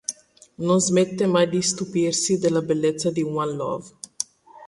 Non 0.67 0.79
smette 0.79 1.27
mai 1.27 1.47
di 1.47 1.61
stupirsi 1.61 2.39
della 2.39 2.63
bellezza 2.63 3.11
di 3.11 3.21
One 3.21 3.53
Love. 3.53 3.87